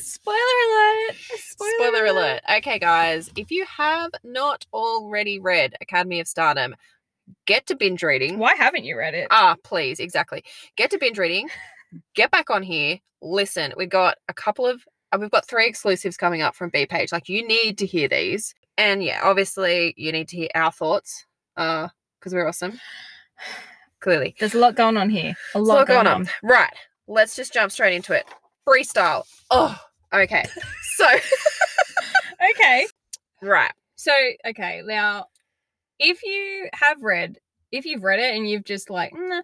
[0.00, 1.16] Spoiler alert.
[1.38, 2.40] Spoiler, Spoiler alert.
[2.58, 6.74] Okay, guys, if you have not already read Academy of Stardom,
[7.46, 8.38] get to binge reading.
[8.38, 9.28] Why haven't you read it?
[9.30, 10.44] Ah, please, exactly.
[10.76, 11.48] Get to binge reading.
[12.14, 12.98] Get back on here.
[13.20, 14.82] Listen, we've got a couple of,
[15.12, 17.12] uh, we've got three exclusives coming up from Bea Paige.
[17.12, 18.54] Like, you need to hear these.
[18.76, 21.26] And yeah, obviously, you need to hear our thoughts
[21.56, 21.88] uh,
[22.18, 22.78] because we're awesome.
[24.00, 24.34] Clearly.
[24.38, 25.34] There's a lot going on here.
[25.54, 26.20] A lot, a lot going, going on.
[26.22, 26.28] on.
[26.42, 26.72] Right.
[27.06, 28.26] Let's just jump straight into it.
[28.66, 29.24] Freestyle.
[29.50, 29.76] Oh,
[30.12, 30.44] okay.
[30.98, 31.06] So,
[32.50, 32.86] Okay.
[33.40, 33.70] right.
[33.94, 34.12] So,
[34.46, 35.26] okay, now
[36.00, 37.38] if you have read,
[37.70, 39.42] if you've read it and you've just like, "Nah,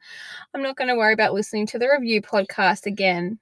[0.52, 3.38] I'm not going to worry about listening to the review podcast again,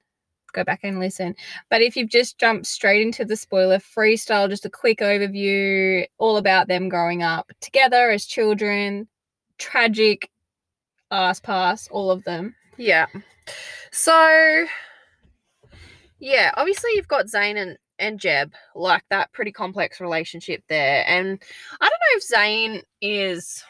[0.52, 1.34] go back and listen.
[1.70, 6.36] But if you've just jumped straight into the spoiler freestyle, just a quick overview, all
[6.36, 9.08] about them growing up together as children,
[9.58, 10.28] tragic
[11.12, 12.56] ass pass, all of them.
[12.76, 13.06] Yeah.
[13.92, 14.64] So
[16.18, 21.04] yeah, obviously you've got Zayn and, and Jeb, like that pretty complex relationship there.
[21.06, 21.42] And
[21.80, 23.62] I don't know if Zayn is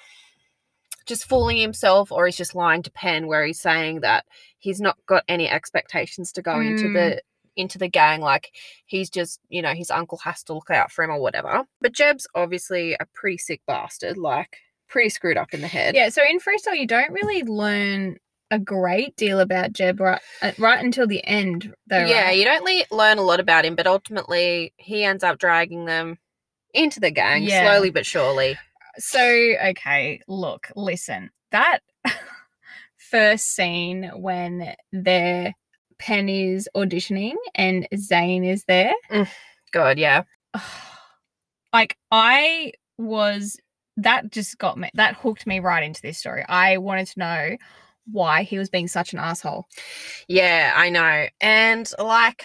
[1.06, 4.24] just fooling himself or he's just lying to Pen where he's saying that
[4.58, 6.94] he's not got any expectations to go into Mm.
[6.94, 7.22] the
[7.54, 8.50] into the gang like
[8.86, 11.92] he's just you know his uncle has to look out for him or whatever but
[11.92, 14.56] jeb's obviously a pretty sick bastard like
[14.92, 18.16] pretty screwed up in the head Yeah, so in freestyle, you don't really learn
[18.50, 22.04] a great deal about Jeb right, uh, right until the end, though.
[22.04, 22.38] yeah, right?
[22.38, 26.18] you don't le- learn a lot about him, but ultimately he ends up dragging them
[26.74, 27.62] into the gang Yeah.
[27.62, 28.58] slowly but surely.
[28.98, 31.30] So, okay, look, listen.
[31.50, 31.78] That
[32.98, 35.54] first scene when their
[35.98, 38.92] Pen is auditioning and Zayn is there,
[39.70, 40.24] God, yeah.
[41.72, 43.56] like I was
[44.02, 46.44] that just got me that hooked me right into this story.
[46.48, 47.56] I wanted to know
[48.10, 49.66] why he was being such an asshole.
[50.28, 51.26] Yeah, I know.
[51.40, 52.44] And like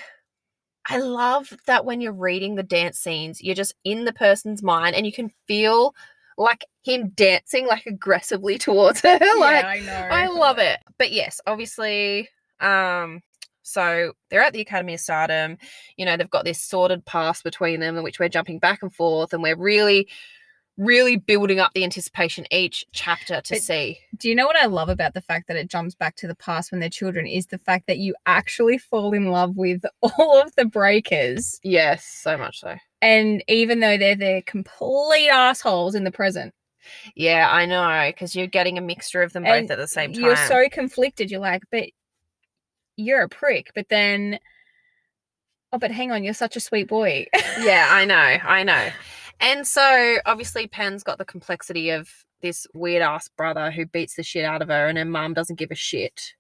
[0.89, 4.95] I love that when you're reading the dance scenes, you're just in the person's mind
[4.95, 5.93] and you can feel
[6.37, 9.19] like him dancing like aggressively towards her.
[9.39, 10.07] like I know.
[10.11, 10.79] I love it.
[10.97, 12.29] But yes, obviously,
[12.59, 13.21] um,
[13.63, 15.57] so they're at the Academy of Stardom.
[15.97, 18.93] You know, they've got this sorted past between them in which we're jumping back and
[18.93, 20.07] forth and we're really,
[20.77, 23.99] really building up the anticipation each chapter to But- see.
[24.17, 26.35] Do you know what I love about the fact that it jumps back to the
[26.35, 30.39] past when they're children is the fact that you actually fall in love with all
[30.41, 31.59] of the breakers.
[31.63, 32.75] Yes, so much so.
[33.01, 36.53] And even though they're the complete assholes in the present,
[37.15, 40.13] Yeah, I know, because you're getting a mixture of them both And at the same
[40.13, 40.23] time.
[40.23, 41.29] you're so conflicted.
[41.31, 41.89] You're like, but
[42.95, 43.71] you're a prick.
[43.75, 44.39] But then,
[45.73, 47.25] oh, but hang on, you're such a sweet boy.
[47.59, 48.89] yeah, I know, I know.
[49.39, 52.09] And so obviously Pen's got the complexity of
[52.41, 55.57] this weird ass brother who beats the shit out of her and her mom doesn't
[55.59, 56.33] give a shit.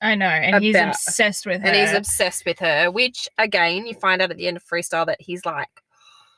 [0.00, 0.26] I know.
[0.26, 1.68] And he's obsessed with her.
[1.68, 5.06] And he's obsessed with her, which again, you find out at the end of freestyle
[5.06, 5.68] that he's like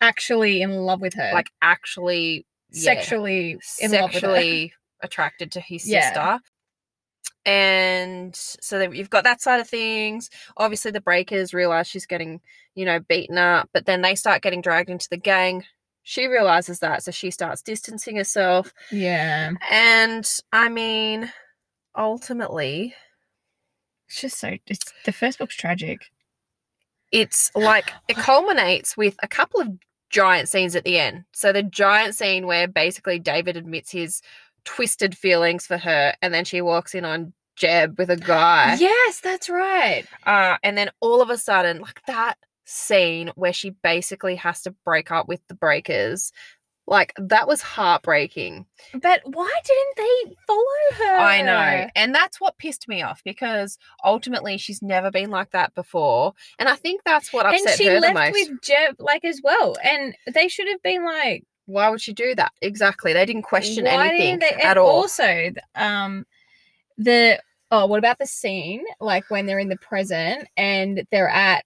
[0.00, 1.30] actually in love with her.
[1.32, 4.34] like actually yeah, sexually in love with her.
[4.34, 4.72] sexually
[5.02, 6.06] attracted to his Yeah.
[6.08, 6.40] sister.
[7.46, 10.28] And so you've got that side of things.
[10.56, 12.40] Obviously, the breakers realize she's getting,
[12.74, 15.64] you know, beaten up, but then they start getting dragged into the gang.
[16.10, 18.74] She realizes that, so she starts distancing herself.
[18.90, 19.52] Yeah.
[19.70, 21.32] And I mean,
[21.96, 22.94] ultimately,
[24.08, 26.10] It's just so, it's the first book's tragic.
[27.12, 29.68] it's like it culminates with a couple of
[30.10, 31.26] giant scenes at the end.
[31.32, 34.20] So the giant scene where basically David admits his
[34.64, 38.74] twisted feelings for her, and then she walks in on Jeb with a guy.
[38.80, 40.04] Yes, that's right.
[40.26, 42.34] Uh, and then all of a sudden, like that
[42.70, 46.32] scene where she basically has to break up with the breakers,
[46.86, 48.66] like that was heartbreaking.
[48.94, 51.16] But why didn't they follow her?
[51.16, 51.88] I know.
[51.94, 56.32] And that's what pissed me off because ultimately she's never been like that before.
[56.58, 58.32] And I think that's what And upset she her the left most.
[58.32, 59.76] with Jeb like as well.
[59.84, 62.52] And they should have been like Why would she do that?
[62.60, 63.12] Exactly.
[63.12, 64.62] They didn't question why anything didn't they?
[64.62, 64.88] at and all.
[64.88, 66.26] Also, um,
[66.98, 71.64] the oh, what about the scene like when they're in the present and they're at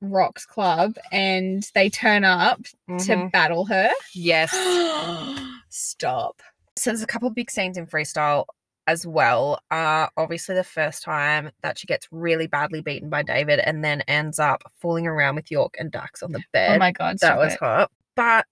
[0.00, 3.06] Rock's club and they turn up Mhm.
[3.06, 3.90] to battle her?
[4.14, 4.50] Yes.
[5.68, 6.42] Stop.
[6.76, 8.46] so there's a couple of big scenes in freestyle
[8.86, 9.60] as well.
[9.70, 14.00] Uh obviously the first time that she gets really badly beaten by David and then
[14.02, 16.76] ends up fooling around with York and Dax on the bed.
[16.76, 17.58] Oh my god, that was it.
[17.60, 17.90] hot.
[18.16, 18.46] But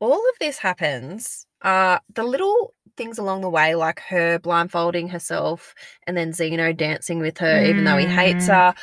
[0.00, 1.46] all of this happens.
[1.62, 5.74] Uh the little things along the way, like her blindfolding herself
[6.06, 8.54] and then Xeno dancing with her, even though he hates Mm.
[8.54, 8.74] her,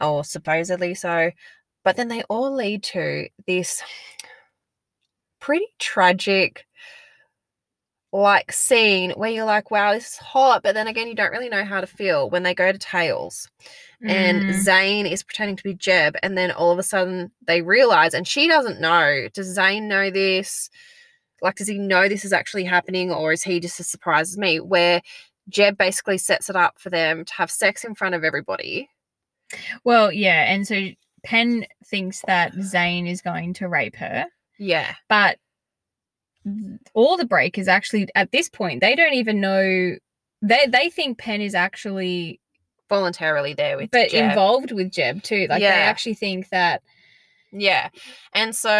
[0.00, 1.30] or supposedly so.
[1.84, 3.82] But then they all lead to this
[5.40, 6.66] pretty tragic
[8.12, 11.48] like scene where you're like, wow, this is hot, but then again, you don't really
[11.48, 13.48] know how to feel when they go to Tails
[14.02, 14.64] and Mm.
[14.64, 18.26] Zayn is pretending to be Jeb, and then all of a sudden they realize, and
[18.26, 19.28] she doesn't know.
[19.32, 20.70] Does Zayn know this?
[21.42, 24.38] Like, does he know this is actually happening, or is he just as surprised as
[24.38, 24.60] me?
[24.60, 25.02] Where
[25.48, 28.88] Jeb basically sets it up for them to have sex in front of everybody.
[29.84, 30.88] Well, yeah, and so
[31.24, 34.26] Pen thinks that Zayn is going to rape her,
[34.58, 35.38] Yeah, but
[36.94, 39.96] all the breakers actually at this point they don't even know
[40.42, 42.40] they they think Pen is actually
[42.88, 44.30] voluntarily there with but Jeb.
[44.30, 45.46] involved with Jeb too.
[45.50, 45.72] Like Yeah.
[45.74, 46.82] they actually think that
[47.52, 47.88] Yeah.
[48.32, 48.78] And so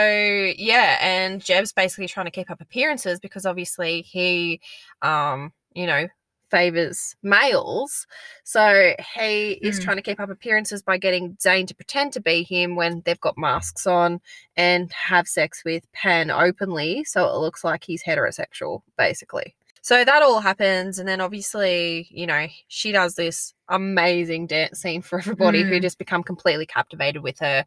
[0.57, 4.61] yeah, and Jeb's basically trying to keep up appearances because obviously he
[5.03, 6.07] um, you know,
[6.51, 8.07] favors males.
[8.45, 9.83] So he is Mm.
[9.85, 13.21] trying to keep up appearances by getting Zayn to pretend to be him when they've
[13.21, 14.21] got masks on
[14.57, 19.55] and have sex with Pen openly, so it looks like he's heterosexual, basically.
[19.83, 25.01] So that all happens, and then obviously, you know, she does this amazing dance scene
[25.03, 25.83] for everybody who Mm.
[25.83, 27.65] just become completely captivated with her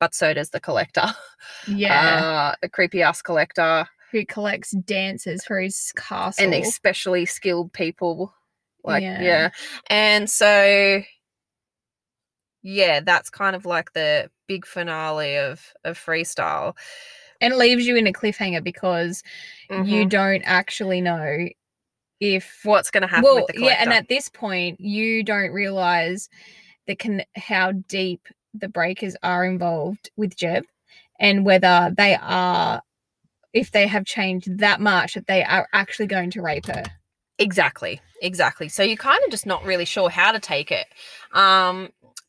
[0.00, 1.04] but so does the collector.
[1.68, 6.44] yeah, Uh, the creepy ass collector who collects dancers for his castle.
[6.44, 8.32] and especially skilled people.
[8.84, 9.20] Like, Yeah.
[9.20, 9.50] yeah.
[9.90, 11.02] And so,
[12.62, 16.76] yeah, that's kind of like the big finale of, of freestyle.
[17.40, 19.22] and leaves you in a cliffhanger because
[19.68, 20.08] you Mhm.
[20.08, 21.48] don't actually know
[22.20, 25.50] if What's going to happen well with the yeah and at this point you don't
[25.50, 26.28] realize
[26.86, 30.64] the con- how deep the breakers are involved with jeb
[31.18, 32.80] and whether they are
[33.54, 36.82] if they have changed that much that they are actually going to rape her
[37.38, 38.68] Exactly, exactly.
[38.68, 40.86] So you're kind of just not really sure how to take it.
[41.32, 41.88] Um,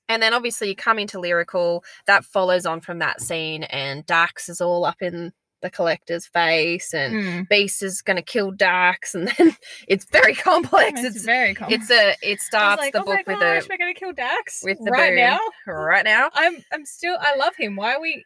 [0.09, 4.49] and then obviously you come into lyrical that follows on from that scene, and Dax
[4.49, 5.31] is all up in
[5.61, 7.49] the collector's face, and Mm.
[7.49, 9.55] Beast is going to kill Dax, and then
[9.87, 11.03] it's very complex.
[11.03, 11.83] it's, It's very complex.
[11.83, 14.11] it's a it starts like, the oh book my with gosh, a we're gonna kill
[14.13, 15.17] Dax with the right boom.
[15.17, 15.39] now.
[15.67, 16.31] right now.
[16.33, 17.75] I'm I'm still I love him.
[17.75, 18.23] Why are we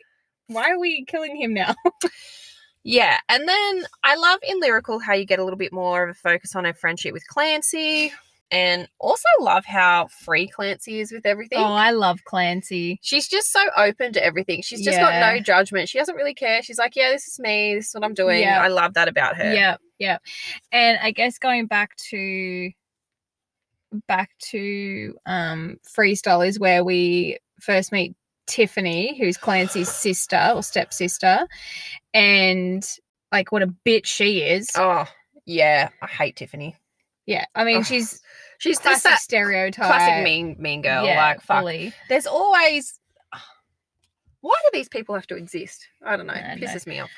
[0.48, 1.75] why are we killing him now?
[2.84, 6.10] Yeah, and then I love in lyrical how you get a little bit more of
[6.12, 8.12] a focus on her friendship with Clancy,
[8.52, 11.60] and also love how free Clancy is with everything.
[11.60, 12.98] oh, I love Clancy.
[13.02, 14.62] She's just so open to everything.
[14.62, 15.90] She's just got no judgment.
[15.90, 16.64] She doesn't really care.
[16.64, 17.76] She's like, yeah, this is me.
[17.76, 18.42] This is what I'm doing.
[18.42, 18.62] Yeah.
[18.62, 19.54] I love that about her.
[19.54, 20.18] Yeah, yeah.
[20.72, 22.72] And I guess going back to
[24.08, 28.16] back to um freestyle is where we first meet
[28.50, 31.48] Tiffany, who's Clancy's sister or stepsister,
[32.13, 32.84] and
[33.31, 34.68] like what a bitch she is.
[34.75, 35.06] Oh,
[35.46, 35.90] yeah.
[36.01, 36.75] I hate Tiffany.
[37.25, 38.19] Yeah, I mean she's
[38.57, 39.86] She's classic that stereotype.
[39.86, 41.06] classic mean mean girl.
[41.06, 41.60] Yeah, like, fuck.
[41.62, 41.94] fully.
[42.10, 43.00] There's always.
[44.42, 45.88] Why do these people have to exist?
[46.04, 46.34] I don't know.
[46.34, 46.68] I It know.
[46.68, 47.10] pisses me off.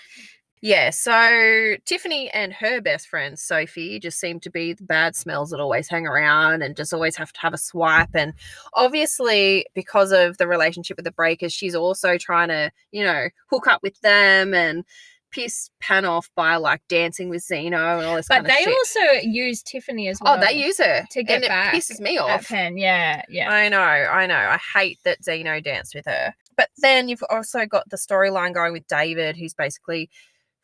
[0.63, 5.49] Yeah, so Tiffany and her best friend Sophie just seem to be the bad smells
[5.49, 8.09] that always hang around and just always have to have a swipe.
[8.13, 8.33] And
[8.75, 13.65] obviously, because of the relationship with the Breakers, she's also trying to, you know, hook
[13.65, 14.85] up with them and
[15.31, 19.63] piss Pan off by like dancing with Xeno and all this But they also use
[19.63, 20.37] Tiffany as well.
[20.37, 22.47] oh, they use her to get and back it pisses me off.
[22.47, 22.77] Pen.
[22.77, 23.49] Yeah, yeah.
[23.49, 24.35] I know, I know.
[24.35, 26.35] I hate that Xeno danced with her.
[26.55, 30.09] But then you've also got the storyline going with David, who's basically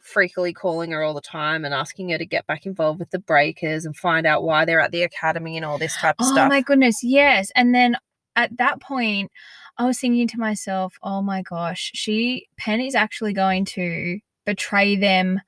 [0.03, 3.19] freakily calling her all the time and asking her to get back involved with the
[3.19, 6.31] breakers and find out why they're at the academy and all this type of Oh
[6.31, 6.45] stuff.
[6.45, 7.51] Oh my goodness, yes.
[7.55, 7.97] And then
[8.35, 9.31] at that point,
[9.77, 14.95] I was thinking to myself, oh my gosh, she Pen is actually going to betray
[14.95, 15.41] them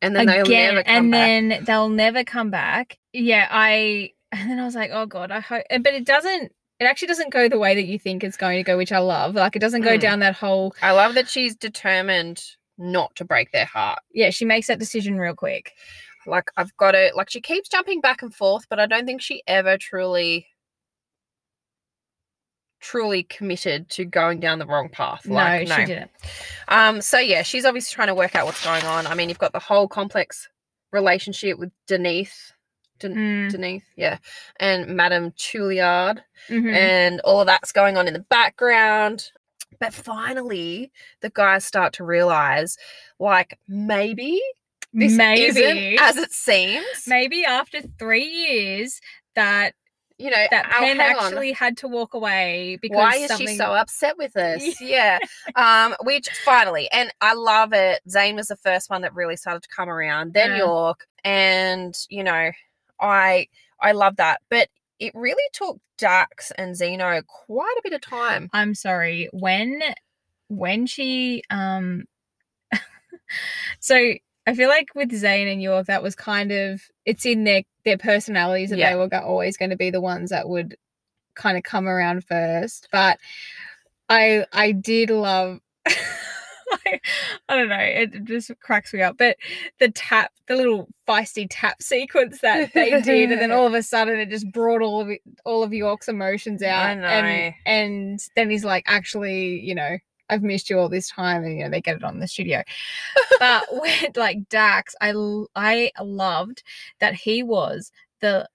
[0.00, 1.10] and then they'll again, never come and
[1.50, 1.58] back.
[1.58, 2.98] then they'll never come back.
[3.12, 5.64] Yeah, I and then I was like, oh god, I hope.
[5.70, 6.52] But it doesn't.
[6.80, 8.98] It actually doesn't go the way that you think it's going to go, which I
[8.98, 9.34] love.
[9.36, 10.00] Like it doesn't go Mm.
[10.00, 10.74] down that whole.
[10.82, 12.42] I love that she's determined
[12.78, 14.00] not to break their heart.
[14.12, 15.72] Yeah, she makes that decision real quick.
[16.26, 19.20] Like I've got to like she keeps jumping back and forth, but I don't think
[19.20, 20.46] she ever truly
[22.80, 25.24] truly committed to going down the wrong path.
[25.26, 26.10] Like, no, she didn't.
[26.68, 29.06] Um, so yeah, she's obviously trying to work out what's going on.
[29.06, 30.48] I mean, you've got the whole complex
[30.92, 32.52] relationship with Denise,
[32.98, 34.18] Den- Mm, Denise, yeah,
[34.60, 36.72] and Madame Chouliard, mhm.
[36.74, 39.30] and all of that's going on in the background.
[39.80, 42.76] But finally, the guys start to realize,
[43.18, 44.40] like, maybe
[44.92, 45.44] this maybe.
[45.44, 47.04] isn't as it seems.
[47.06, 49.00] maybe after three years
[49.34, 49.74] that
[50.18, 51.24] You know, that oh, Pen hang on.
[51.24, 55.18] actually had to walk away because why is something she so upset with us yeah.
[55.56, 58.02] Um which finally and i love it.
[58.08, 60.34] Zayn was the first one that really started to come around.
[60.34, 60.58] Then Yeah.
[60.58, 61.06] york.
[61.24, 62.50] And you know
[63.00, 63.48] i
[63.80, 64.42] i love that.
[64.50, 64.68] But
[65.06, 69.80] it really took dax and xeno quite a bit of time I'm sorry when
[70.48, 72.04] when she um
[73.80, 73.96] so
[74.46, 77.96] I feel like with Zayn and York, that was kind of it's in their their
[77.98, 78.90] personalities that Yeah.
[78.90, 80.76] they were go- always going to be the ones that would
[81.36, 82.88] kind of come around first.
[82.90, 83.18] But
[84.08, 85.60] I I did love.
[86.72, 87.00] I,
[87.48, 87.76] I don't know.
[87.78, 89.18] It just cracks me up.
[89.18, 89.36] But
[89.78, 93.82] the tap, the little feisty tap sequence that they did, and then all of a
[93.82, 96.86] sudden it just brought all of it, all of York's emotions out.
[96.86, 97.06] I know.
[97.06, 99.98] And and then he's like, actually, you know,
[100.28, 102.62] I've missed you all this time, and you know they get it on the studio.
[103.38, 105.12] but with like Dax, I
[105.54, 106.62] I loved
[107.00, 108.48] that he was the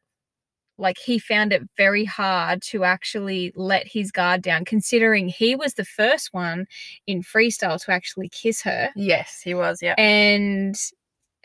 [0.77, 5.73] like he found it very hard to actually let his guard down, considering he was
[5.73, 6.67] the first one
[7.07, 9.81] in freestyle to actually kiss her Yes, he was.
[9.81, 9.95] Yeah.
[9.97, 10.75] and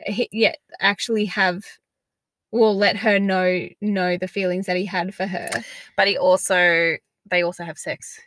[0.07, 1.65] he, yeah, actually have
[2.51, 5.51] will let her know know the feelings that he had for her.
[5.97, 6.97] But he also,
[7.31, 8.21] they also have sex.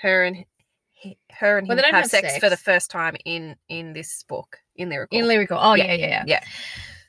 [0.00, 0.44] Her and
[0.92, 3.56] he, her and Well, him they don't have, have sex, for the first time in
[3.68, 5.18] in this book in lyrical.
[5.18, 6.24] In lyrical, oh Yeah, yeah, yeah, yeah.
[6.26, 6.40] yeah.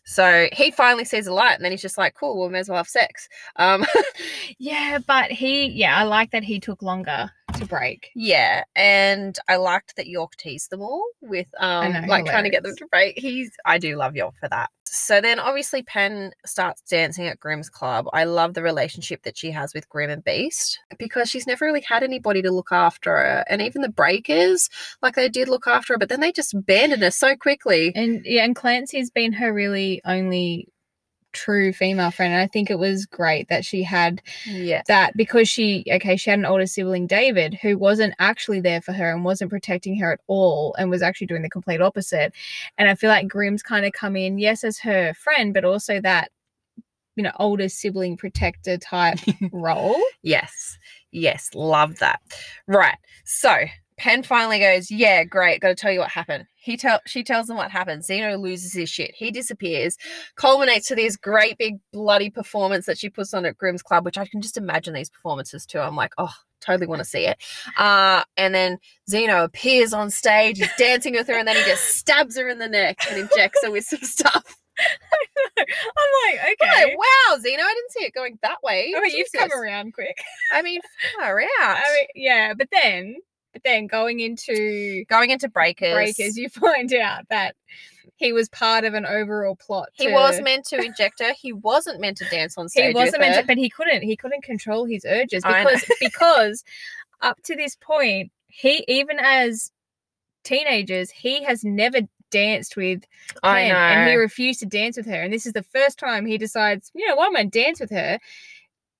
[0.05, 2.69] So he finally sees a light, and then he's just like, "Cool, we may as
[2.69, 3.85] well have sex." Um,
[4.57, 8.12] Yeah, but he, yeah, I like that he took longer to break.
[8.15, 12.50] yeah, and I liked that York teased them all with um, know, like trying to
[12.50, 13.17] get them to break.
[13.17, 14.69] He's, I do love York for that.
[14.97, 18.07] So then, obviously, Pen starts dancing at Grim's club.
[18.13, 21.81] I love the relationship that she has with Grimm and Beast because she's never really
[21.81, 24.69] had anybody to look after her, and even the Breakers,
[25.01, 27.91] like they did look after her, but then they just abandoned her so quickly.
[27.93, 30.69] And yeah, and Clancy's been her really only
[31.35, 32.33] true female friend.
[32.33, 36.29] And I think it was great that she had Yeah, that because she okay, she
[36.29, 40.13] had an older sibling, David, who wasn't actually there for her and wasn't protecting her
[40.13, 42.33] at all and was actually doing the complete opposite.
[42.77, 46.01] And I feel like Grim's kind of come in, yes, as her friend, but also
[46.01, 46.31] that
[47.15, 49.19] you know, older sibling protector type
[49.51, 50.01] role.
[50.21, 50.77] Yes.
[51.11, 51.49] Yes.
[51.53, 52.19] Love that.
[52.67, 52.97] Right.
[53.23, 53.55] So
[53.97, 55.61] Pen finally goes, Yeah, great.
[55.61, 56.45] Gotta tell you what happened.
[56.55, 58.03] He tell she tells them what happened.
[58.03, 59.11] Xeno loses his shit.
[59.15, 59.97] He disappears,
[60.35, 64.17] culminates to this great big bloody performance that she puts on at Grim's Club, which
[64.17, 65.79] I can just imagine these performances too.
[65.79, 67.37] I'm like, oh, totally want to see it.
[67.77, 68.77] Uh, and then
[69.09, 72.59] Xeno appears on stage, he's dancing with her, and then he just stabs her in
[72.59, 74.57] the neck and injects her with some stuff.
[75.57, 76.85] I'm like, I'm okay.
[76.85, 78.93] like, wow, Xeno, I didn't see it going that way.
[78.95, 80.17] Oh, you've come around quick.
[80.51, 80.81] I mean,
[81.17, 81.77] far out.
[81.77, 83.15] I mean, yeah, but then,
[83.55, 85.93] but then going into Going into breakers.
[85.93, 87.55] breakers, you find out that
[88.17, 89.88] he was part of an overall plot.
[89.93, 91.31] He to- was meant to inject her.
[91.33, 92.89] He wasn't meant to dance on stage.
[92.89, 93.41] He wasn't meant her.
[93.41, 94.01] to, but he couldn't.
[94.03, 96.63] He couldn't control his urges because because
[97.21, 99.71] up to this point, he even as
[100.43, 102.00] teenagers, he has never
[102.31, 103.05] danced with
[103.41, 103.75] I Pen, know.
[103.77, 105.21] and he refused to dance with her.
[105.21, 107.91] And this is the first time he decides, you know why I'm I dance with
[107.91, 108.19] her,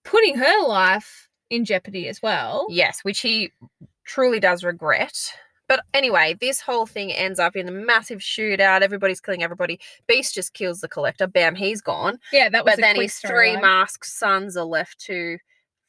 [0.06, 2.66] putting her life in jeopardy as well.
[2.70, 3.52] yes, which he
[4.06, 5.14] truly does regret.
[5.68, 8.82] But anyway, this whole thing ends up in a massive shootout.
[8.82, 9.80] Everybody's killing everybody.
[10.08, 11.26] Beast just kills the collector.
[11.26, 12.20] Bam, he's gone.
[12.32, 12.76] Yeah, that was.
[12.76, 13.62] But then his three storyline.
[13.62, 15.38] masked sons are left to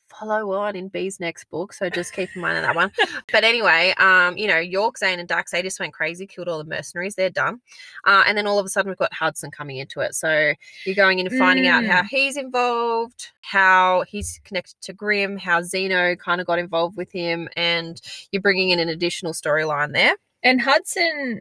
[0.08, 1.72] follow on in Bea's next book.
[1.72, 2.90] So just keep in mind on that one.
[3.32, 6.58] but anyway, um, you know, York, Zayn, and Dax, they just went crazy, killed all
[6.58, 7.14] the mercenaries.
[7.14, 7.60] They're done.
[8.04, 10.14] Uh, and then all of a sudden we've got Hudson coming into it.
[10.14, 10.52] So
[10.84, 15.60] you're going in and finding out how he's involved, how he's connected to Grim, how
[15.60, 18.00] Xeno kind of got involved with him, and
[18.32, 20.14] you're bringing in an additional storyline there.
[20.42, 21.40] And Hudson,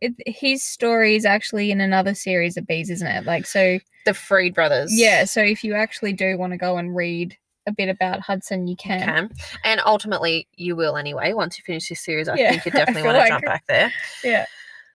[0.00, 3.24] it, his story is actually in another series of Bea's, isn't it?
[3.24, 3.78] Like so.
[4.04, 4.90] The Freed brothers.
[4.98, 7.36] Yeah, so if you actually do want to go and read
[7.68, 9.00] a bit about Hudson, you can.
[9.02, 9.30] can.
[9.64, 11.32] And ultimately, you will anyway.
[11.32, 13.64] Once you finish this series, I Yeah, think you definitely want to like- jump back
[13.68, 13.92] there.
[14.24, 14.46] Yeah.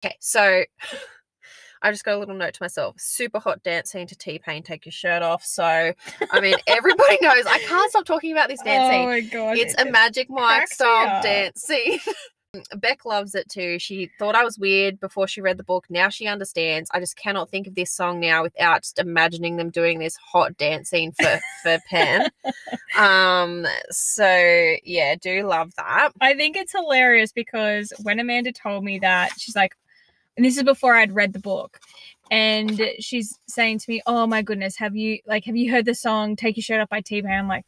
[0.05, 0.65] Okay, so
[1.85, 2.95] I just got a little note to myself.
[3.01, 5.45] Super hot dance scene to T Pain, take your shirt off.
[5.45, 9.09] So, I mean, everybody knows I can't stop talking about this dance oh scene.
[9.09, 9.59] my god.
[9.59, 11.99] It's it- a Magic Mike style dance scene.
[12.77, 13.79] Beck loves it too.
[13.79, 15.87] She thought I was weird before she read the book.
[15.89, 16.91] Now she understands.
[16.93, 20.59] I just cannot think of this song now without just imagining them doing this hot
[20.59, 22.29] dance scene for for Pen.
[22.99, 23.67] um.
[23.91, 24.27] So
[24.85, 26.11] yeah, do love that.
[26.21, 29.75] I think it's hilarious because when Amanda told me that, she's like,
[30.37, 31.81] and this is before I'd read the book.
[32.31, 35.95] And she's saying to me, "Oh my goodness, have you like have you heard the
[35.95, 37.65] song Take Your Shirt Off by T-Pain?" I'm like,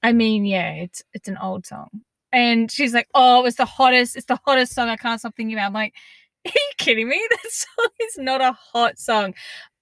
[0.00, 4.16] "I mean, yeah, it's it's an old song." And she's like, "Oh, it's the hottest,
[4.16, 4.88] it's the hottest song.
[4.88, 5.94] I can't stop thinking about." I'm like,
[6.46, 7.26] "Are you kidding me?
[7.30, 9.34] That song is not a hot song."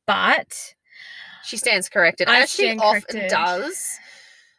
[0.07, 0.75] But
[1.45, 3.29] She stands corrected, I as she stand often corrected.
[3.31, 3.99] does.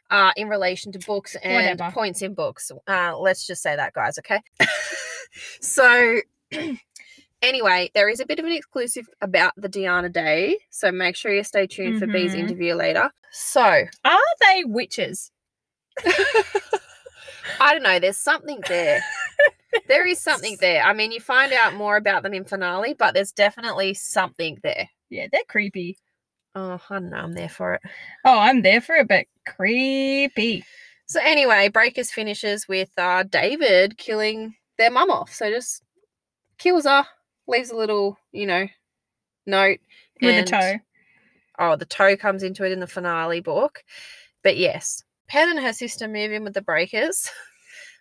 [0.09, 1.91] Uh, in relation to books and Whatever.
[1.93, 2.71] points in books.
[2.87, 4.41] Uh, let's just say that, guys, okay?
[5.61, 6.21] so,
[7.41, 10.59] anyway, there is a bit of an exclusive about the Diana Day.
[10.69, 12.39] So, make sure you stay tuned for Bea's Mhm.
[12.39, 13.11] interview later.
[13.31, 13.61] So,
[14.05, 15.29] are they witches?
[17.59, 19.01] I don't know, there's something there.
[19.87, 20.83] there is something there.
[20.83, 24.89] I mean, you find out more about them in finale, but there's definitely something there.
[25.09, 25.97] Yeah, they're creepy.
[26.55, 27.17] Oh, I don't know.
[27.17, 27.81] I'm there for it.
[28.25, 30.63] Oh, I'm there for it, but creepy.
[31.05, 35.33] So anyway, Breakers finishes with uh, David killing their mum off.
[35.33, 35.83] So just
[36.57, 37.05] kills her,
[37.47, 38.67] leaves a little, you know,
[39.45, 39.79] note
[40.21, 40.79] With and- a toe.
[41.59, 43.83] Oh, the toe comes into it in the finale book.
[44.43, 47.29] But yes, Pen and her sister move in with the Breakers.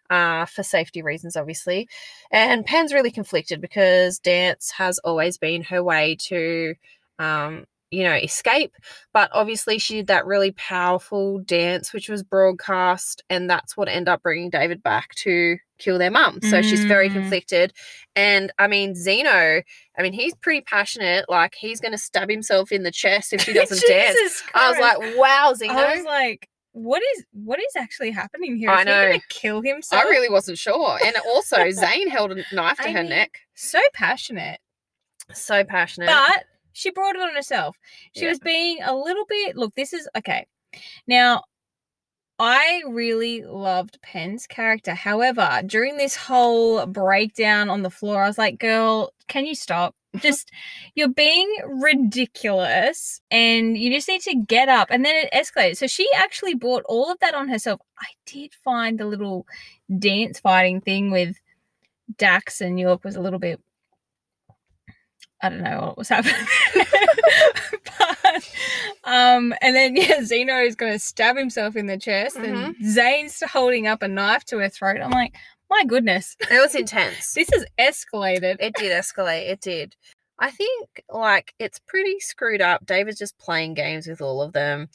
[0.08, 1.88] Uh, for safety reasons, obviously.
[2.30, 6.76] And Pen's really conflicted because dance has always been her way to,
[7.18, 8.72] um, you know, escape.
[9.12, 14.08] But obviously, she did that really powerful dance, which was broadcast, and that's what ended
[14.08, 16.40] up bringing David back to kill their mum.
[16.40, 17.14] So she's very Mm.
[17.14, 17.72] conflicted.
[18.14, 19.60] And I mean, Xeno,
[19.98, 21.28] I mean, he's pretty passionate.
[21.28, 24.16] Like, he's going to stab himself in the chest if she doesn't dance.
[24.16, 25.70] Jesus I was like, wow, Xeno.
[25.70, 28.68] I was like, what is what is actually happening here?
[28.68, 29.20] I Is he gonna know.
[29.30, 30.98] kill I really wasn't sure.
[31.02, 33.40] And also, Zayn held a knife to I her mean, neck.
[33.54, 34.60] so passionate,
[35.32, 36.06] So passionate.
[36.08, 37.78] but she brought it on herself.
[38.14, 38.28] She Yeah.
[38.30, 39.56] was being a little bit.
[39.56, 40.46] Look, this is okay.
[41.06, 41.44] Now,
[42.38, 44.92] I really loved Pen's character.
[44.92, 49.94] However, during this whole breakdown on the floor, I was like, "Girl, can you stop?
[50.20, 50.50] Just
[50.94, 55.76] you're being ridiculous, and you just need to get up." And then it escalated.
[55.76, 57.80] So she actually bought all of that on herself.
[57.98, 59.46] I did find the little
[59.98, 61.36] dance fighting thing with
[62.18, 63.60] Dax and York was a little bit.
[65.42, 66.34] I don't know what was happening.
[67.84, 68.50] but
[69.04, 73.86] um and then yeah, Xeno is gonna stab himself in the chest and Zayn's holding
[73.86, 75.00] up a knife to her throat.
[75.02, 75.34] I'm like,
[75.70, 77.32] my goodness, it was intense.
[77.34, 78.56] this has escalated.
[78.60, 79.48] It did escalate.
[79.48, 79.96] It did.
[80.38, 82.84] I think like it's pretty screwed up.
[82.84, 84.88] David's just playing games with all of them.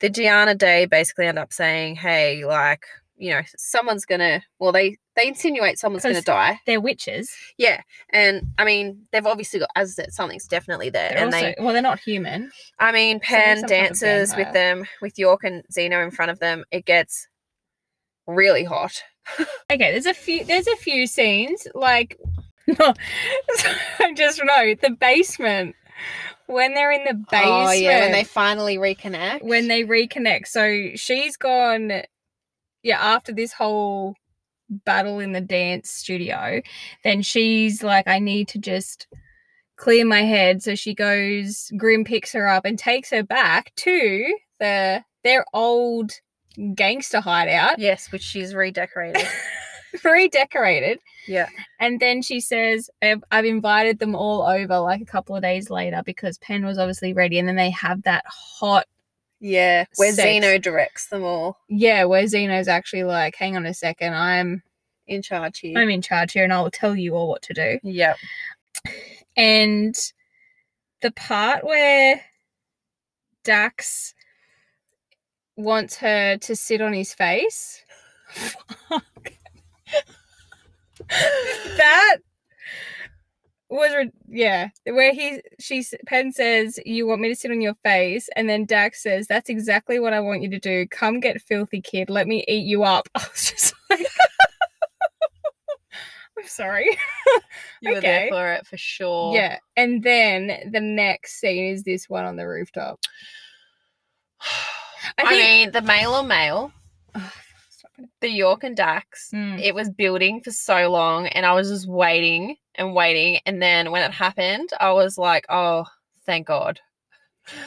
[0.00, 2.84] The Gianna Day basically end up saying, "Hey, like
[3.16, 6.60] you know, someone's gonna." Well, they they insinuate someone's gonna die.
[6.66, 7.32] They're witches.
[7.58, 11.10] Yeah, and I mean, they've obviously got, as I said, something's definitely there.
[11.10, 12.50] They're and also, they, well, they're not human.
[12.78, 16.38] I mean, So Pen some dances with them with York and Xeno in front of
[16.40, 16.64] them.
[16.70, 17.28] It gets
[18.26, 19.02] really hot.
[19.70, 22.18] Okay, there's a few there's a few scenes like
[22.66, 22.74] no
[24.00, 25.74] I just know the basement.
[26.46, 29.42] When they're in the basement Oh yeah, when they finally reconnect.
[29.42, 30.46] when they reconnect.
[30.46, 31.92] So she's gone,
[32.82, 34.14] yeah, after this whole
[34.70, 36.62] battle in the dance studio,
[37.04, 39.06] then she's like, I need to just
[39.76, 40.62] clear my head.
[40.62, 46.12] So she goes, Grim picks her up and takes her back to the their old
[46.74, 49.26] gangster hideout, yes, which she's redecorated.
[50.04, 50.98] redecorated.
[51.26, 51.48] yeah.
[51.80, 55.70] And then she says, I've, I've invited them all over like a couple of days
[55.70, 57.38] later because Pen was obviously ready.
[57.38, 58.86] And then they have that hot
[59.40, 60.28] Yeah, where Sex.
[60.46, 64.62] Xeno directs them all Yeah, where Xeno's actually like, hang on a second, I'm
[65.06, 65.78] in charge here.
[65.78, 67.78] I'm in charge here and I'll tell you all what to do.
[67.82, 68.16] yep.
[69.36, 69.94] And
[71.00, 72.20] the part where
[73.44, 74.12] Dax
[75.58, 77.82] wants her to sit on his face.
[81.76, 82.16] That
[83.70, 87.76] was re- yeah, where he she Pen says you want me to sit on your
[87.84, 90.86] face, and then Dax says that's exactly what I want you to do.
[90.88, 92.10] Come get filthy, kid.
[92.10, 93.08] Let me eat you up.
[93.14, 94.00] I was just like,
[96.38, 96.98] I'm sorry.
[97.80, 98.00] You were Okay.
[98.00, 99.34] there for it for sure.
[99.34, 102.98] Yeah, and then the next scene is this one on the rooftop.
[105.18, 106.72] I, I mean, the male or male,
[108.20, 109.60] the York and Dax, Mm.
[109.60, 113.40] it was building for so long, and I was just waiting and waiting.
[113.46, 115.84] And then when it happened, I was like, oh,
[116.26, 116.80] thank God.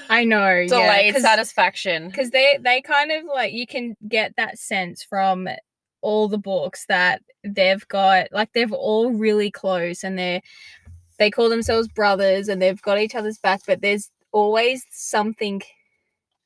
[0.09, 2.07] I know, Delayed yeah, satisfaction.
[2.09, 5.47] because they they kind of like you can get that sense from
[6.01, 10.41] all the books that they've got like they're all really close and they're
[11.17, 15.61] they call themselves brothers and they've got each other's back, but there's always something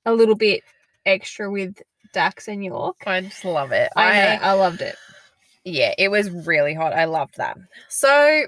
[0.06, 0.64] a little bit
[1.06, 1.82] extra with
[2.14, 3.04] Dax and York.
[3.06, 3.92] I just love it.
[3.96, 4.96] I know, I loved it.
[5.64, 6.94] yeah, it was really hot.
[6.94, 7.58] I loved that.
[7.90, 8.44] So,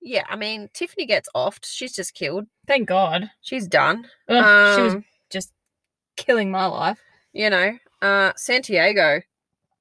[0.00, 1.64] yeah, I mean, Tiffany gets offed.
[1.66, 2.46] She's just killed.
[2.66, 3.30] Thank God.
[3.40, 4.06] She's done.
[4.28, 5.52] Ugh, she was Um, just
[6.16, 7.00] killing my life.
[7.32, 9.22] you know, uh, Santiago,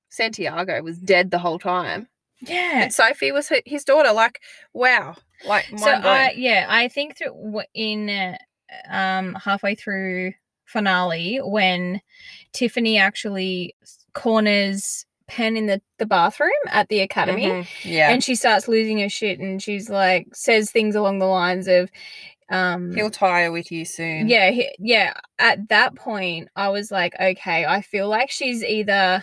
[0.10, 2.08] Santiago was dead the whole time,
[2.42, 2.82] Yeah.
[2.84, 4.12] and Sophie was his daughter.
[4.12, 4.40] Like,
[4.74, 5.88] wow, like so.
[5.90, 7.32] I yeah, I think that
[7.74, 8.38] in uh,
[8.90, 10.34] um halfway through
[10.68, 12.02] finale when
[12.54, 13.76] Tiffany actually
[14.14, 19.00] corners Pen in the the bathroom at the academy Mhm, yeah, and she starts losing
[19.00, 21.90] her shit and she's like says things along the lines of
[22.50, 24.30] um he'll tire with you soon.
[24.30, 29.22] yeah he, yeah at that point i was like okay i feel like she's either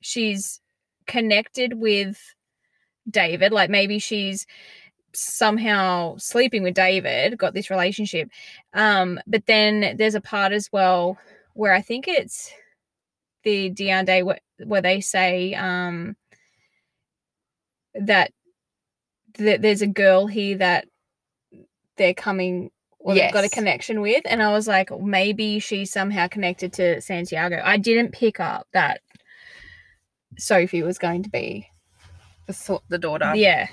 [0.00, 0.60] she's
[1.06, 2.18] connected with
[3.08, 3.52] David.
[3.52, 4.46] Like maybe she's
[5.16, 8.28] somehow sleeping with David, got this relationship.
[8.74, 11.18] Um, but then there's a part as well
[11.54, 12.52] where I think it's
[13.44, 16.16] the Day where, where they say um
[17.94, 18.32] that
[19.38, 20.86] that there's a girl here that
[21.96, 26.26] they're coming or they've got a connection with and i was like maybe she's somehow
[26.26, 29.00] connected to santiago i didn't pick up that
[30.38, 31.66] sophie was going to be
[32.46, 33.32] The, the daughter.
[33.34, 33.68] yeah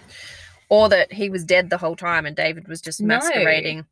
[0.74, 3.08] Or that he was dead the whole time and David was just No.
[3.18, 3.86] masquerading,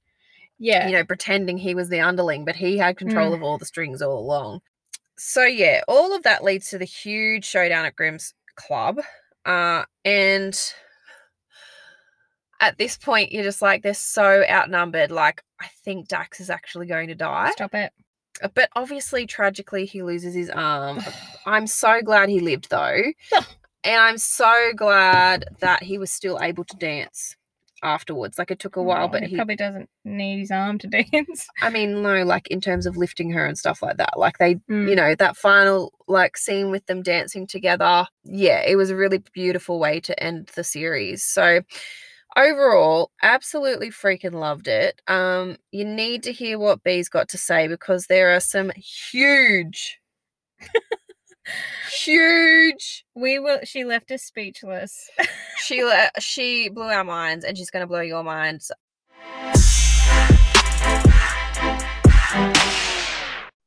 [0.58, 3.36] yeah you know, pretending he was the underling, but he had control Mm.
[3.36, 4.62] of all the strings all along.
[5.18, 9.00] So, yeah, all of that leads to the huge showdown at Grim's Club.
[9.46, 10.60] Uh, and
[12.60, 15.12] at this point, you're just like, they're so outnumbered.
[15.12, 17.52] Like, I think Dax is actually going to die.
[17.52, 17.92] stop it
[18.42, 21.00] Uh, But obviously, tragically, he loses his arm.
[21.46, 23.02] I'm so glad he lived though.
[23.84, 27.36] And I'm so glad that he was still able to dance
[27.84, 28.38] afterwards.
[28.38, 30.88] Like it took a while, Well, but he, he, probably doesn't need his arm to
[31.12, 34.18] dance I mean, no, like in terms of lifting her and stuff like that.
[34.18, 34.90] Like they, Mm.
[34.90, 38.06] you know, that final like scene with them dancing together.
[38.24, 41.24] Yeah, it was a really beautiful way to end the series.
[41.24, 41.62] So
[42.38, 45.02] overall, absolutely freaking loved it.
[45.08, 50.00] Um, you need to hear what Bea's got to say because there are some huge,
[51.92, 55.10] huge we will she left us speechless
[55.58, 58.72] she le- she blew our minds and she's going to blow your minds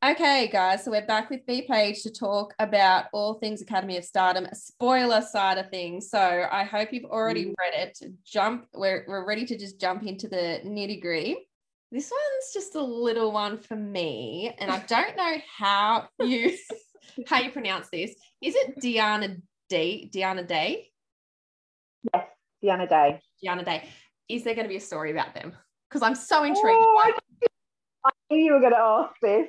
[0.05, 4.05] Okay, guys, so we're back with Bea Paige to talk about all things Academy of
[4.05, 6.11] Stardom, spoiler side of things.
[6.11, 7.55] So I hope you've already mm.
[7.59, 7.99] read it.
[8.23, 11.49] Jump, we're, we're ready to just jump into the nitty gritty.
[11.90, 16.55] This one's just a little one for me, and I don't know how you
[17.27, 18.14] how you pronounce this.
[18.42, 19.37] Is it Diana
[19.68, 20.11] D?
[20.12, 20.90] Diana Day?
[22.12, 22.27] Yes,
[22.62, 23.20] Diana Day.
[23.42, 23.88] Diana Day.
[24.29, 25.53] Is there going to be a story about them?
[25.88, 26.79] Because I'm so oh, intrigued.
[26.81, 27.12] Oh,
[28.05, 29.48] I, knew you were going to ask this,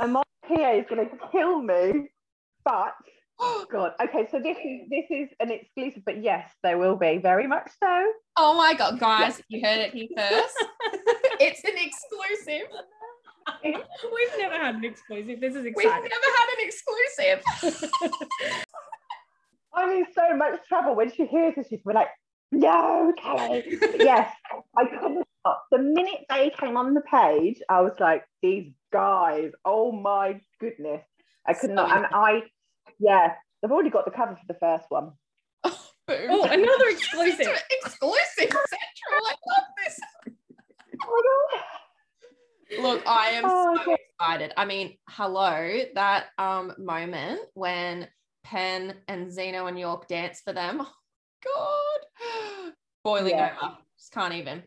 [0.00, 2.08] and my PA is going to kill me.
[2.64, 2.94] But
[3.38, 7.18] oh God, okay, so this is this is an exclusive, but yes, there will be
[7.18, 8.04] very much so.
[8.36, 10.54] Oh my god, guys, you heard it here first.
[11.40, 12.68] it's an exclusive.
[13.64, 17.42] we've never had an exclusive this is We've never had an exclusive.
[19.74, 21.66] I'm in so much trouble when she hears this.
[21.68, 22.08] She's be like,
[22.52, 24.32] "No, Kelly." Yes,
[24.78, 25.64] I couldn't stop.
[25.72, 29.50] The minute they came on the page, I was like, "These guys!
[29.64, 31.02] Oh my goodness!"
[31.46, 32.42] I could So not, and I,
[32.98, 35.12] yeah, they've already got the cover for the first one.
[35.64, 36.26] Oh, boom.
[36.30, 39.26] oh another exclusive exclusive central.
[39.26, 40.00] I love this.
[41.02, 41.83] Oh my
[42.78, 44.52] Look, I am Oh, so excited.
[44.56, 48.08] I mean, hello, that um moment when
[48.42, 50.80] Pen and Xeno and York dance for them.
[50.82, 52.00] Oh,
[52.64, 52.72] God.
[53.04, 53.56] Boiling Yeah.
[53.62, 53.76] over.
[53.98, 54.62] Just can't even.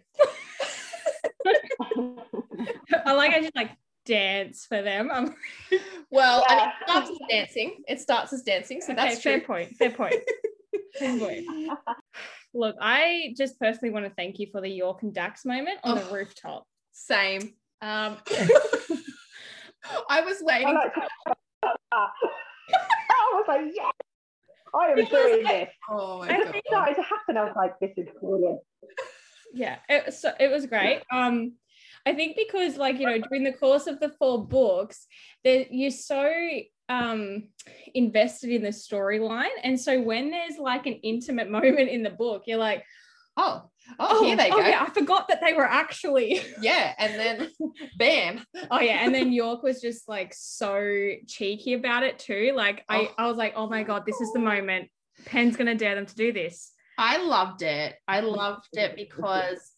[3.06, 3.72] I like i just like
[4.06, 5.36] dance for them I'm
[6.12, 6.68] Well, and Yeah.
[6.70, 7.84] it starts as dancing.
[7.88, 9.46] It starts as dancing, so okay, that's fair true.
[9.46, 10.16] point fair point
[11.00, 11.46] fair point
[12.54, 15.96] Look, I just personally want to thank you for the York and Dax moment on
[15.98, 16.12] the Oh.
[16.14, 16.66] rooftop.
[16.92, 17.54] Same.
[17.82, 18.18] Um,
[20.10, 20.74] I was I waiting.
[20.74, 21.02] like to
[21.62, 22.10] that.
[23.10, 23.94] I was like, yes,
[24.74, 25.70] I am doing this.
[25.90, 26.56] Oh my I god.
[26.56, 27.38] It started to happen.
[27.38, 28.60] I was like, this is brilliant.
[29.54, 31.02] yeah, it, so it was great.
[31.12, 31.54] Um,
[32.06, 35.06] I think because like you know during the course of the four books,
[35.44, 36.32] that you're so
[36.90, 37.50] um
[37.94, 42.44] invested in the storyline, and so when there's like an intimate moment in the book,
[42.48, 42.84] you're like,
[43.40, 44.68] Oh, Oh, oh, here they oh go.
[44.68, 46.42] yeah, I forgot that they were actually.
[46.62, 47.50] Yeah, and then
[47.98, 48.44] bam.
[48.72, 52.54] Oh yeah, and then York was just like so cheeky about it too.
[52.56, 53.14] Like I, Oh.
[53.18, 54.90] I was like, oh my god, this is the moment.
[55.26, 56.72] Pen's gonna dare them to do this.
[56.98, 57.96] I loved it.
[58.08, 59.72] I loved it because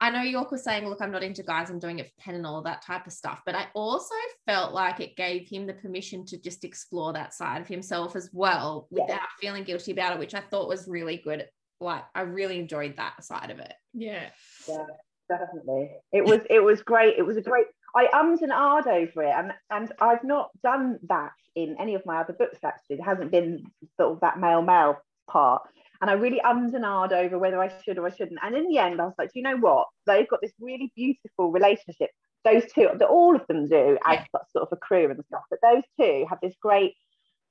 [0.00, 2.34] I know York was saying, look, I'm not into guys, I'm doing it for Penn
[2.34, 3.40] and all that type of stuff.
[3.46, 4.14] But I also
[4.46, 8.28] felt like it gave him the permission to just explore that side of himself as
[8.32, 11.46] well without feeling guilty about it, which I thought was really good.
[11.80, 13.74] Like I really enjoyed that side of it.
[13.92, 14.28] Yeah.
[14.68, 14.84] Yeah,
[15.28, 15.90] definitely.
[16.12, 17.14] It was it was great.
[17.18, 20.98] It was a great I ummed and ahed over it and and I've not done
[21.08, 22.96] that in any of my other books actually.
[22.96, 23.64] There hasn't been
[23.98, 25.62] sort of that male male part.
[26.00, 28.40] And I really ummed and ahed over whether I should or I shouldn't.
[28.42, 29.88] And in the end, I was like, do you know what?
[30.06, 32.10] They've got this really beautiful relationship.
[32.44, 34.18] Those two, that all of them do as
[34.52, 36.94] sort of a crew and stuff, but those two have this great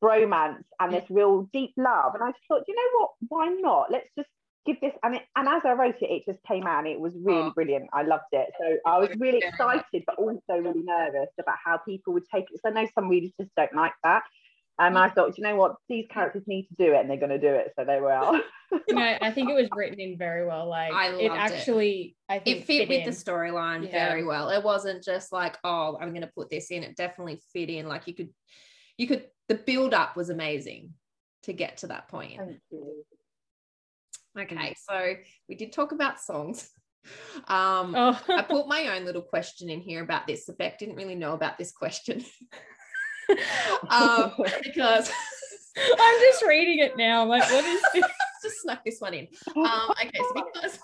[0.04, 2.14] bromance and this real deep love.
[2.16, 3.10] And I just thought, you know what?
[3.30, 3.92] Why not?
[3.92, 4.30] Let's just
[4.66, 4.94] give this.
[5.04, 7.50] And it, and as I wrote it, it just came out and it was really
[7.50, 7.52] Oh.
[7.52, 7.90] brilliant.
[7.94, 8.50] I loved it.
[8.60, 12.60] So I was really excited, but also really nervous about how people would take it.
[12.64, 14.24] So I know some readers just don't like that.
[14.78, 17.16] Um, and I thought, you know what, these characters need to do it, and they're
[17.16, 18.42] going to do it, so they will.
[18.90, 20.68] you know, I think it was written in very well.
[20.68, 21.30] Like I it loved it.
[21.54, 23.06] actually, I think it fit with in.
[23.06, 24.10] the storyline Yeah.
[24.10, 24.50] very well.
[24.50, 26.84] It wasn't just like, oh, I'm gonna put this in.
[26.84, 27.88] It definitely fit in.
[27.88, 28.32] Like you could,
[28.98, 29.26] you could.
[29.48, 30.94] The build up was amazing
[31.44, 32.38] to get to that point.
[32.38, 33.04] Thank you.
[34.38, 35.14] Okay, so
[35.48, 36.70] we did talk about songs.
[37.48, 40.48] Um, Oh, I put my own little question in here about this.
[40.48, 42.26] So Beck didn't really know about this question
[43.90, 44.32] um,
[44.64, 45.12] because
[45.78, 47.22] I'm just reading it now.
[47.22, 48.06] I'm like, what is this?
[48.46, 49.28] just snuck this one in.
[49.56, 50.80] Um, okay, so because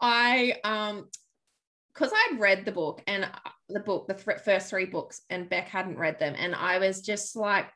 [0.00, 1.08] I um
[1.92, 5.48] because I'd read the book and uh, the book, the th- first three books, and
[5.50, 7.66] Beck hadn't read them, and I was just like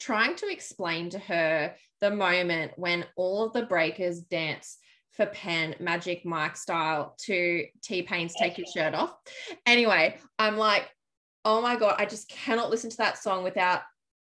[0.00, 4.78] trying to explain to her the moment when all of the breakers dance
[5.12, 9.14] for Pen, Magic Mike style, to T Pain's Take Your Shirt Off.
[9.66, 10.88] Anyway, I'm like,
[11.44, 13.82] oh my god, I just cannot listen to that song without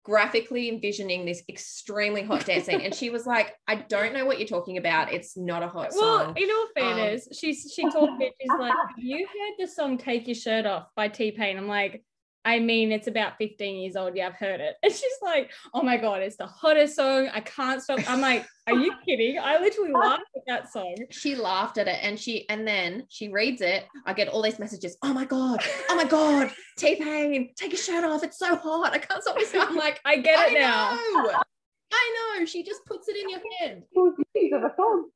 [0.03, 2.83] graphically envisioning this extremely hot dancing.
[2.83, 5.11] And she was like, I don't know what you're talking about.
[5.11, 6.35] It's not a hot Well, song.
[6.35, 9.97] Well in all um, fairness, she's she told me she's like, you heard the song
[9.97, 12.03] "Take Your Shirt Off" by T Pain?" I'm like,
[12.45, 14.15] I mean, it's about 15 years old.
[14.15, 14.75] Yeah, I've heard it.
[14.83, 17.27] And she's like, Oh my god, it's the hottest song.
[17.33, 17.99] I can't stop.
[18.07, 19.39] I'm like, Are you kidding?
[19.39, 20.95] I literally laughed at that song.
[21.09, 23.85] she laughed at it and she and then she reads it.
[24.05, 24.95] I get all these messages.
[25.01, 28.23] Oh my god, oh my god, T-Pain, take your shirt off.
[28.23, 28.93] It's so hot.
[28.93, 29.69] I can't stop myself.
[29.69, 30.95] I'm like, I get I it now.
[30.95, 31.41] know.
[31.91, 32.45] I know.
[32.45, 33.83] She just puts it in your head.
[34.33, 35.11] These are the songs.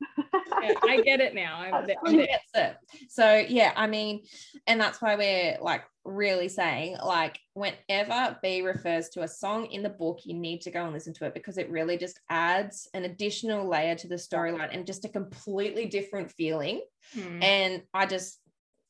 [0.62, 1.56] Yeah, I get it now.
[1.56, 2.76] I'm, I'm She gets it.
[3.08, 4.22] So yeah, I mean,
[4.66, 9.82] and that's why we're like really saying like whenever Bea refers to a song in
[9.82, 12.88] the book, you need to go and listen to it because it really just adds
[12.94, 16.80] an additional layer to the storyline and just a completely different feeling.
[17.14, 17.42] Hmm.
[17.42, 18.38] And I just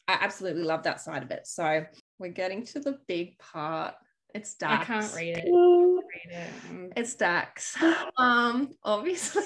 [0.08, 1.46] I absolutely love that side of it.
[1.46, 1.84] So
[2.18, 3.94] we're getting to the big part.
[4.34, 4.82] It's dark.
[4.82, 5.44] I can't read it.
[6.24, 6.50] It.
[6.70, 6.92] Mm.
[6.96, 7.76] It's Dax.
[8.16, 9.44] Um, obviously,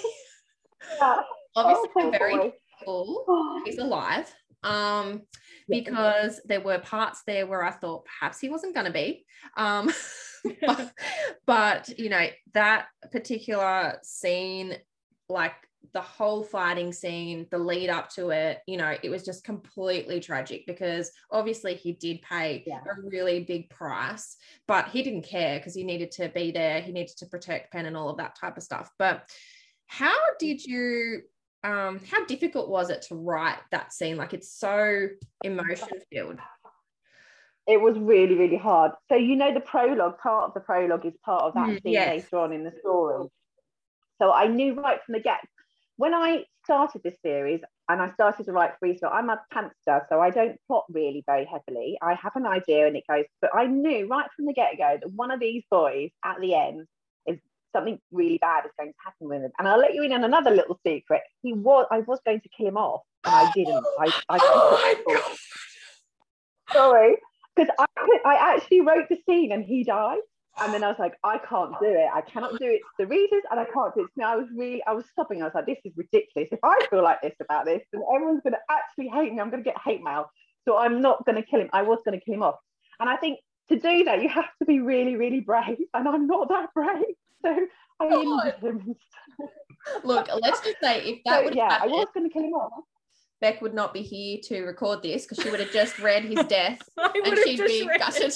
[1.00, 1.20] yeah.
[1.56, 2.52] obviously, Oh, very
[2.84, 3.24] cool.
[3.28, 4.32] Oh, he's alive
[4.64, 5.22] um
[5.68, 9.24] because there were parts there where i thought perhaps he wasn't going to be
[9.56, 9.90] um
[10.66, 10.92] but,
[11.46, 14.76] but you know that particular scene
[15.28, 15.54] like
[15.92, 20.20] the whole fighting scene the lead up to it you know it was just completely
[20.20, 22.80] tragic because obviously he did pay Yeah.
[22.80, 26.92] a really big price but he didn't care because he needed to be there he
[26.92, 29.28] needed to protect penn and all of that type of stuff but
[29.86, 31.20] how did you
[31.64, 35.08] um how difficult was it to write that scene like it's so
[35.42, 36.38] emotion filled
[37.66, 38.92] It was really, really hard.
[39.08, 41.94] So you know the prologue, part of the prologue is part of that Mm, scene
[41.94, 42.24] yes.
[42.24, 43.28] later on in the story.
[44.18, 45.40] So I knew right from the get
[45.96, 50.20] when I started this series and I started to write freestyle, I'm a pantser, so
[50.20, 51.98] I don't plot really very heavily.
[52.02, 55.12] I have an idea and it goes, but I knew right from the get-go that
[55.12, 56.86] one of these boys at the end
[57.26, 57.38] is
[57.74, 59.52] something really bad is going to happen with him.
[59.58, 61.22] And I'll let you in on another little secret.
[61.42, 63.74] He was I was going to kill him off, and I didn't.
[63.74, 65.36] Oh I, I oh my god
[66.72, 67.16] sorry
[67.54, 70.18] because I, I actually wrote the scene and he died
[70.60, 72.08] and then I was like I can't do it.
[72.12, 72.78] I cannot do it.
[72.78, 74.06] To the readers and I can't do it.
[74.06, 76.48] To me I was really I was stopping I was like this is ridiculous.
[76.52, 79.40] If I feel like this about this then everyone's going to actually hate me.
[79.40, 80.30] I'm going to get hate mail.
[80.64, 81.70] So I'm not going to kill him.
[81.72, 82.56] I was going to kill him off.
[83.00, 85.78] And I think to do that you have to be really really brave.
[85.94, 87.16] And I'm not that brave.
[87.42, 87.66] So
[88.00, 88.94] I ended him
[90.04, 92.44] look let's just say if that so would yeah have I was going to kill
[92.44, 92.84] him off.
[93.40, 96.46] Beck would not be here to record this because she would have just read his
[96.48, 98.32] death and she'd just be gutted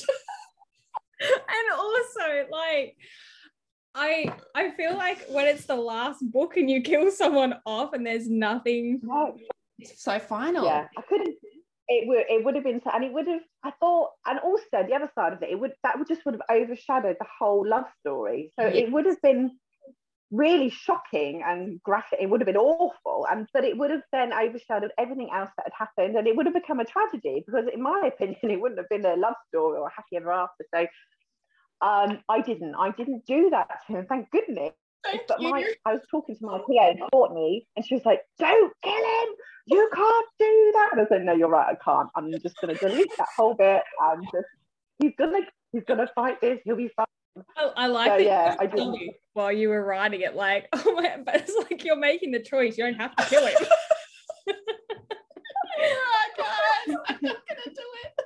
[1.20, 2.96] and also like
[3.94, 8.06] I I feel like when it's the last book and you kill someone off and
[8.06, 9.36] there's nothing no
[9.78, 11.36] it's so final Yeah, I couldn't.
[11.90, 12.24] It would.
[12.28, 13.40] It would have been, so- and it would have.
[13.64, 16.34] I thought, and also the other side of it, it would that would just would
[16.34, 18.52] have overshadowed the whole love story.
[18.58, 19.52] So it would have been
[20.30, 22.18] really shocking and graphic.
[22.20, 25.66] It would have been awful, and but it would have then overshadowed everything else that
[25.66, 28.78] had happened, and it would have become a tragedy because, in my opinion, it wouldn't
[28.78, 30.64] have been a love story or a happy ever after.
[30.74, 30.86] So.
[31.80, 32.74] Um, I didn't.
[32.74, 34.06] I didn't do that to him.
[34.08, 34.72] Thank goodness.
[35.04, 35.48] Thank But you.
[35.48, 39.28] my, I was talking to my PA, Courtney, and she was like, "Don't kill him!
[39.66, 41.68] You can't do that." And I said, "No, you're right.
[41.68, 42.08] I can't.
[42.16, 44.48] I'm just going to delete that whole bit and just
[44.98, 45.40] he's gonna
[45.72, 46.58] he's gonna fight this.
[46.64, 47.06] He'll be fine."
[47.56, 49.14] I, I like So, that yeah, you I told didn't.
[49.34, 52.76] while you were writing it like oh my but it's like you're making the choice
[52.76, 53.54] you don't have to kill him
[55.80, 58.24] oh god i'm not gonna do it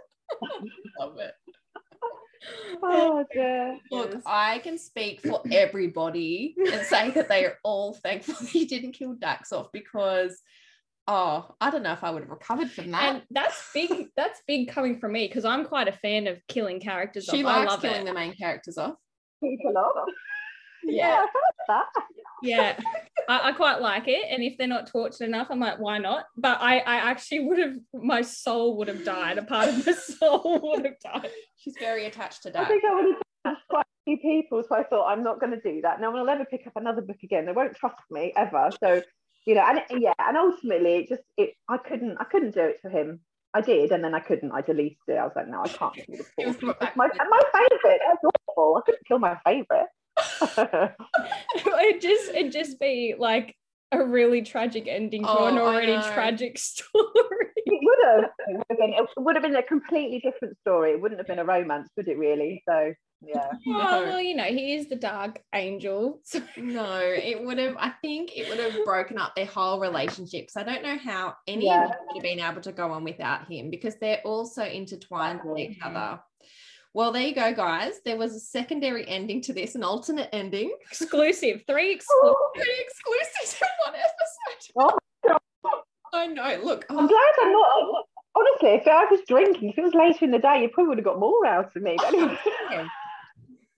[0.98, 1.34] love it
[2.82, 3.78] Oh dear.
[3.92, 4.22] Look, Yes.
[4.26, 8.92] I can speak for everybody and say that they are all thankful that you didn't
[8.92, 10.42] kill Dax off because,
[11.08, 13.02] oh, I don't know if I would have recovered from that.
[13.14, 16.80] and that's big that's big coming from me because I'm quite a fan of killing
[16.80, 17.50] characters she off.
[17.50, 18.94] I likes love killing it the main characters off.
[19.42, 20.08] People off.
[20.84, 21.26] Yeah,
[21.68, 21.82] I.
[22.42, 22.78] Yeah,
[23.28, 24.24] I, I quite like it.
[24.28, 26.24] And if they're not tortured enough, I'm like, why not?
[26.36, 29.38] But I, I actually would have, my soul would have died.
[29.38, 31.30] A part of my soul would have died.
[31.56, 32.66] She's very attached to that.
[32.66, 35.40] I think I would have done quite a few people, so I thought I'm not
[35.40, 36.00] going to do that.
[36.00, 37.46] No one will ever pick up another book again.
[37.46, 38.70] They won't trust me ever.
[38.82, 39.02] So,
[39.46, 42.78] you know, and yeah, and ultimately, it just it I couldn't I couldn't do it
[42.82, 43.20] for him.
[43.54, 44.50] I did, and then I couldn't.
[44.52, 45.12] I deleted it.
[45.18, 46.46] I was like, no, I can't kill the poor.
[46.46, 47.20] not It's that my good.
[47.30, 48.00] my favorite.
[48.08, 48.76] That's awful.
[48.76, 49.88] I couldn't kill my favorite.
[51.88, 53.56] It'd just, it'd just be like
[53.92, 56.90] a really tragic ending to Oh, an already tragic story.
[57.56, 58.30] it would have.
[58.48, 58.92] It would have been.
[58.94, 60.92] It would have been a completely different story.
[60.92, 62.16] It wouldn't have been a romance, would it?
[62.18, 62.62] Really?
[62.68, 62.94] So
[63.26, 63.50] yeah.
[63.66, 66.20] Oh, well, you know, he is the dark angel.
[66.24, 67.76] So No, it would have.
[67.78, 70.50] I think it would have broken up their whole relationship.
[70.50, 71.84] So I don't know how any Yeah.
[71.84, 74.64] of them would have been able to go on without him because they're all so
[74.64, 76.20] intertwined with each other.
[76.94, 78.00] Well, there you go, guys.
[78.04, 80.70] There was a secondary ending to this, an alternate ending.
[80.90, 82.36] exclusive, three oh, exclusive.
[82.54, 84.72] Three exclusives in one episode.
[84.78, 85.80] Oh,
[86.12, 86.60] I know.
[86.62, 88.04] Look, I'm oh, glad I'm not.
[88.34, 90.98] Honestly, if I was drinking, if it was later in the day, you probably would
[90.98, 91.96] have got more out of me.
[91.98, 92.38] But anyway.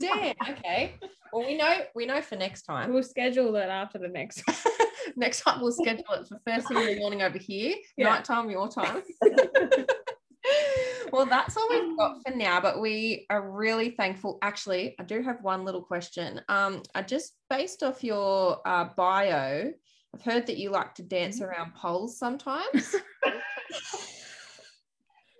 [0.01, 0.35] Damn.
[0.51, 0.95] Okay.
[1.33, 1.81] Well, we know.
[1.95, 2.93] We know for next time.
[2.93, 4.43] We'll schedule that after the next.
[5.17, 8.09] Next time we'll schedule it for first thing in the morning over here, Yeah.
[8.09, 9.03] night time your time.
[11.13, 14.39] well, that's all we've got for now, but we are really thankful.
[14.43, 16.41] Actually, I do have one little question.
[16.49, 19.73] Um, I just based off your uh, bio,
[20.15, 22.95] I've heard that you like to dance around poles sometimes.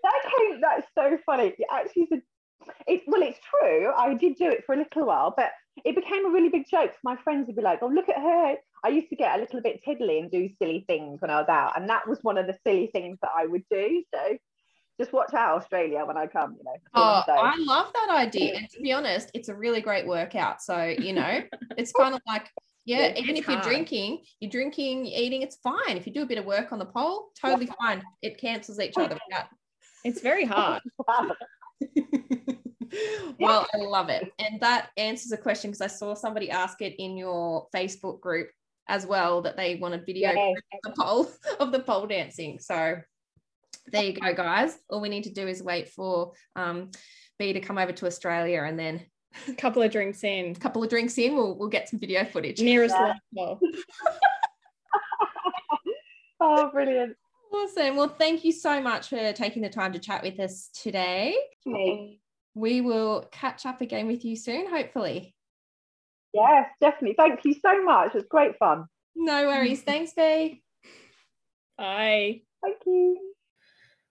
[0.03, 0.61] That came.
[0.61, 1.55] That's so funny.
[1.59, 2.23] It actually, is a-
[2.87, 3.93] it, well, it's true.
[3.97, 5.51] I did do it for a little while, but
[5.85, 6.93] it became a really big joke.
[7.03, 9.61] My friends would be like, "Oh, look at her." I used to get a little
[9.61, 12.47] bit tiddly and do silly things when I was out, and that was one of
[12.47, 14.03] the silly things that I would do.
[14.15, 14.39] So,
[14.99, 16.57] just watch out, Australia, when I come.
[16.59, 16.77] You know.
[16.95, 17.23] Oh.
[17.29, 18.55] I love that idea.
[18.57, 20.63] And to be honest, it's a really great workout.
[20.63, 21.43] So, you know,
[21.77, 22.51] it's kind of like,
[22.85, 25.97] yeah, Yeah, even if you're drinking, you're drinking, you're eating, it's fine.
[25.97, 28.03] If you do a bit of work on the pole, totally fine.
[28.23, 29.47] It cancels each oh, other out.
[30.05, 30.83] It's very hard.
[33.41, 34.33] well, I love it.
[34.39, 38.49] And that answers a question because I saw somebody ask it in your Facebook group
[38.89, 40.51] as well that they wanted video Yeah.
[40.51, 41.31] of the pole
[41.61, 42.59] of the pole dancing.
[42.59, 42.97] So
[43.87, 44.79] there you go, guys.
[44.91, 46.91] All we need to do is wait for um,
[47.39, 49.05] Bea to come over to Australia and then
[49.49, 50.53] A couple of drinks in.
[50.53, 52.61] a couple of drinks in, we'll, we'll get some video footage.
[52.61, 52.95] Nearest
[53.33, 53.55] Yeah.
[56.41, 57.17] oh, brilliant.
[57.53, 57.97] Awesome.
[57.97, 61.37] Well, thank you so much for taking the time to chat with us today.
[61.65, 62.21] Me.
[62.55, 65.35] We will catch up again with you soon, hopefully.
[66.33, 67.15] Yes, definitely.
[67.17, 68.09] Thank you so much.
[68.09, 68.87] It was great fun.
[69.17, 69.83] No worries.
[69.83, 70.63] Thanks, Bea.
[71.79, 72.43] Bye.
[72.63, 73.33] Thank you.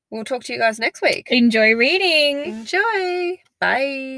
[0.09, 1.27] We'll talk to you guys next week.
[1.31, 2.45] Enjoy reading.
[2.45, 3.37] Enjoy.
[3.59, 4.13] Bye.